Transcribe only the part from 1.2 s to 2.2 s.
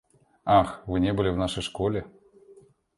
в нашей школе?